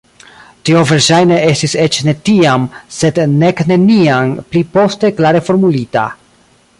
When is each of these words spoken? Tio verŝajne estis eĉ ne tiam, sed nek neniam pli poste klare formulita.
Tio 0.67 0.79
verŝajne 0.91 1.35
estis 1.49 1.75
eĉ 1.83 1.99
ne 2.07 2.15
tiam, 2.29 2.65
sed 2.97 3.21
nek 3.35 3.61
neniam 3.73 4.35
pli 4.49 4.65
poste 4.79 5.13
klare 5.21 5.47
formulita. 5.51 6.07